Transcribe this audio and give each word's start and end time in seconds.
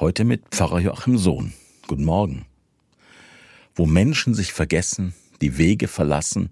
Heute 0.00 0.24
mit 0.24 0.48
Pfarrer 0.50 0.80
Joachim 0.80 1.18
Sohn. 1.18 1.52
Guten 1.86 2.02
Morgen. 2.02 2.46
Wo 3.76 3.86
Menschen 3.86 4.34
sich 4.34 4.52
vergessen, 4.52 5.14
die 5.40 5.56
Wege 5.56 5.86
verlassen 5.86 6.50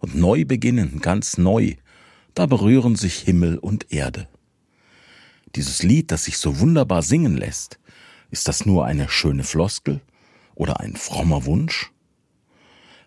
und 0.00 0.16
neu 0.16 0.44
beginnen, 0.44 0.98
ganz 1.00 1.38
neu, 1.38 1.76
da 2.34 2.46
berühren 2.46 2.96
sich 2.96 3.20
Himmel 3.20 3.58
und 3.58 3.92
Erde. 3.92 4.26
Dieses 5.54 5.84
Lied, 5.84 6.10
das 6.10 6.24
sich 6.24 6.38
so 6.38 6.58
wunderbar 6.58 7.02
singen 7.02 7.36
lässt, 7.36 7.78
ist 8.32 8.48
das 8.48 8.66
nur 8.66 8.86
eine 8.86 9.08
schöne 9.08 9.44
Floskel 9.44 10.00
oder 10.56 10.80
ein 10.80 10.96
frommer 10.96 11.44
Wunsch? 11.44 11.92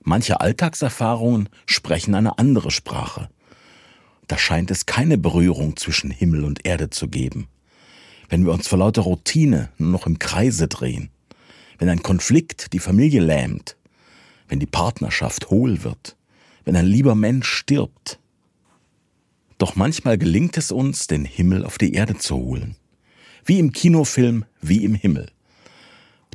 Manche 0.02 0.40
Alltagserfahrungen 0.40 1.50
sprechen 1.66 2.16
eine 2.16 2.38
andere 2.40 2.72
Sprache. 2.72 3.30
Da 4.28 4.38
scheint 4.38 4.72
es 4.72 4.86
keine 4.86 5.18
Berührung 5.18 5.76
zwischen 5.76 6.10
Himmel 6.10 6.46
und 6.46 6.66
Erde 6.66 6.90
zu 6.90 7.10
geben 7.10 7.50
wenn 8.34 8.48
wir 8.48 8.52
uns 8.52 8.68
vor 8.68 8.80
lauter 8.80 9.04
Routine 9.04 9.70
nur 9.78 9.92
noch 9.92 10.08
im 10.08 10.18
Kreise 10.18 10.68
drehen, 10.68 11.12
wenn 11.78 11.88
ein 11.88 12.02
Konflikt 12.02 12.74
die 12.74 12.80
Familie 12.80 13.22
lähmt, 13.22 13.78
wenn 14.48 14.60
die 14.60 14.66
Partnerschaft 14.66 15.52
hohl 15.52 15.84
wird, 15.84 16.18
wenn 16.66 16.76
ein 16.76 16.88
lieber 16.88 17.14
Mensch 17.14 17.48
stirbt. 17.48 18.18
Doch 19.60 19.76
manchmal 19.76 20.18
gelingt 20.18 20.58
es 20.58 20.72
uns, 20.72 21.06
den 21.06 21.26
Himmel 21.26 21.64
auf 21.64 21.78
die 21.78 21.94
Erde 21.94 22.18
zu 22.18 22.38
holen. 22.38 22.76
Wie 23.46 23.60
im 23.60 23.72
Kinofilm, 23.72 24.46
wie 24.62 24.84
im 24.84 24.96
Himmel. 24.96 25.28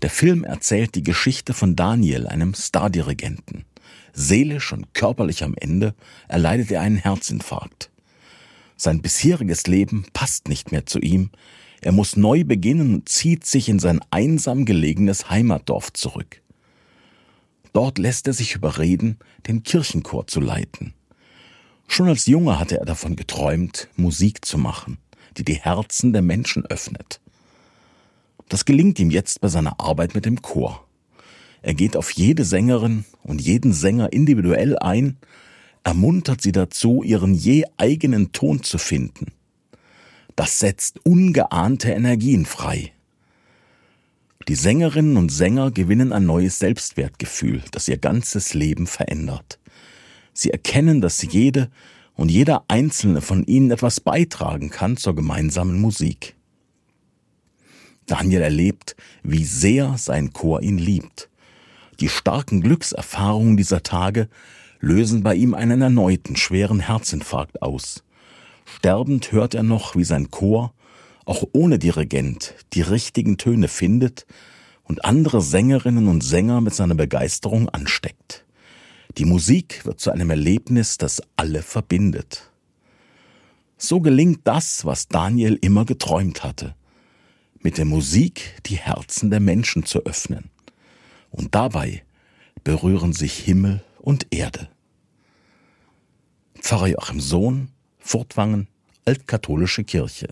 Der 0.00 0.10
Film 0.10 0.44
erzählt 0.44 0.94
die 0.94 1.02
Geschichte 1.02 1.52
von 1.52 1.74
Daniel, 1.74 2.28
einem 2.28 2.54
Stardirigenten. 2.54 3.64
Seelisch 4.12 4.72
und 4.72 4.94
körperlich 4.94 5.42
am 5.42 5.56
Ende 5.56 5.96
erleidet 6.28 6.70
er 6.70 6.80
einen 6.80 6.98
Herzinfarkt. 6.98 7.90
Sein 8.76 9.02
bisheriges 9.02 9.66
Leben 9.66 10.06
passt 10.12 10.46
nicht 10.46 10.70
mehr 10.70 10.86
zu 10.86 11.00
ihm, 11.00 11.30
er 11.80 11.92
muss 11.92 12.16
neu 12.16 12.44
beginnen 12.44 12.94
und 12.94 13.08
zieht 13.08 13.44
sich 13.46 13.68
in 13.68 13.78
sein 13.78 14.00
einsam 14.10 14.64
gelegenes 14.64 15.30
Heimatdorf 15.30 15.92
zurück. 15.92 16.42
Dort 17.72 17.98
lässt 17.98 18.26
er 18.26 18.32
sich 18.32 18.54
überreden, 18.54 19.18
den 19.46 19.62
Kirchenchor 19.62 20.26
zu 20.26 20.40
leiten. 20.40 20.94
Schon 21.86 22.08
als 22.08 22.26
Junge 22.26 22.58
hatte 22.58 22.78
er 22.78 22.84
davon 22.84 23.14
geträumt, 23.14 23.88
Musik 23.96 24.44
zu 24.44 24.58
machen, 24.58 24.98
die 25.36 25.44
die 25.44 25.54
Herzen 25.54 26.12
der 26.12 26.22
Menschen 26.22 26.66
öffnet. 26.66 27.20
Das 28.48 28.64
gelingt 28.64 28.98
ihm 28.98 29.10
jetzt 29.10 29.40
bei 29.40 29.48
seiner 29.48 29.78
Arbeit 29.80 30.14
mit 30.14 30.24
dem 30.24 30.42
Chor. 30.42 30.84
Er 31.62 31.74
geht 31.74 31.96
auf 31.96 32.10
jede 32.10 32.44
Sängerin 32.44 33.04
und 33.22 33.40
jeden 33.40 33.72
Sänger 33.72 34.12
individuell 34.12 34.78
ein, 34.78 35.16
ermuntert 35.84 36.40
sie 36.40 36.52
dazu, 36.52 37.02
ihren 37.02 37.34
je 37.34 37.64
eigenen 37.76 38.32
Ton 38.32 38.62
zu 38.62 38.78
finden 38.78 39.32
das 40.38 40.60
setzt 40.60 41.04
ungeahnte 41.04 41.90
Energien 41.90 42.46
frei. 42.46 42.92
Die 44.46 44.54
Sängerinnen 44.54 45.16
und 45.16 45.32
Sänger 45.32 45.72
gewinnen 45.72 46.12
ein 46.12 46.26
neues 46.26 46.60
Selbstwertgefühl, 46.60 47.60
das 47.72 47.88
ihr 47.88 47.98
ganzes 47.98 48.54
Leben 48.54 48.86
verändert. 48.86 49.58
Sie 50.32 50.50
erkennen, 50.52 51.00
dass 51.00 51.20
jede 51.22 51.70
und 52.14 52.30
jeder 52.30 52.64
einzelne 52.68 53.20
von 53.20 53.42
ihnen 53.46 53.72
etwas 53.72 53.98
beitragen 53.98 54.70
kann 54.70 54.96
zur 54.96 55.16
gemeinsamen 55.16 55.80
Musik. 55.80 56.36
Daniel 58.06 58.42
erlebt, 58.42 58.94
wie 59.24 59.44
sehr 59.44 59.98
sein 59.98 60.32
Chor 60.32 60.62
ihn 60.62 60.78
liebt. 60.78 61.28
Die 61.98 62.08
starken 62.08 62.60
Glückserfahrungen 62.60 63.56
dieser 63.56 63.82
Tage 63.82 64.28
lösen 64.78 65.24
bei 65.24 65.34
ihm 65.34 65.54
einen 65.54 65.82
erneuten 65.82 66.36
schweren 66.36 66.78
Herzinfarkt 66.78 67.60
aus. 67.60 68.04
Sterbend 68.76 69.32
hört 69.32 69.54
er 69.54 69.62
noch, 69.62 69.96
wie 69.96 70.04
sein 70.04 70.30
Chor, 70.30 70.72
auch 71.24 71.44
ohne 71.52 71.78
Dirigent, 71.78 72.54
die 72.74 72.82
richtigen 72.82 73.38
Töne 73.38 73.68
findet 73.68 74.26
und 74.84 75.04
andere 75.04 75.40
Sängerinnen 75.40 76.08
und 76.08 76.22
Sänger 76.22 76.60
mit 76.60 76.74
seiner 76.74 76.94
Begeisterung 76.94 77.68
ansteckt. 77.68 78.44
Die 79.16 79.24
Musik 79.24 79.84
wird 79.84 80.00
zu 80.00 80.10
einem 80.10 80.30
Erlebnis, 80.30 80.96
das 80.96 81.22
alle 81.36 81.62
verbindet. 81.62 82.50
So 83.76 84.00
gelingt 84.00 84.40
das, 84.44 84.84
was 84.84 85.08
Daniel 85.08 85.58
immer 85.60 85.84
geträumt 85.84 86.44
hatte, 86.44 86.74
mit 87.60 87.78
der 87.78 87.84
Musik 87.84 88.60
die 88.66 88.76
Herzen 88.76 89.30
der 89.30 89.40
Menschen 89.40 89.84
zu 89.84 90.04
öffnen. 90.04 90.50
Und 91.30 91.54
dabei 91.54 92.04
berühren 92.64 93.12
sich 93.12 93.38
Himmel 93.38 93.82
und 93.98 94.26
Erde. 94.30 94.68
Pfarrer 96.60 96.88
Joachim 96.88 97.20
Sohn 97.20 97.68
Furtwangen, 98.08 98.68
Altkatholische 99.04 99.84
Kirche 99.84 100.28